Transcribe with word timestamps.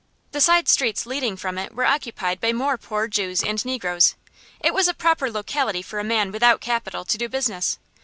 The 0.31 0.41
side 0.41 0.67
streets 0.67 1.05
leading 1.05 1.37
from 1.37 1.59
it 1.59 1.75
were 1.75 1.85
occupied 1.85 2.41
by 2.41 2.53
more 2.53 2.75
poor 2.75 3.07
Jews 3.07 3.43
and 3.43 3.63
Negroes. 3.63 4.15
It 4.59 4.73
was 4.73 4.87
a 4.87 4.95
proper 4.95 5.29
locality 5.29 5.83
for 5.83 5.99
a 5.99 6.03
man 6.03 6.31
without 6.31 6.59
capital 6.59 7.05
to 7.05 7.17
do 7.19 7.29
business. 7.29 7.77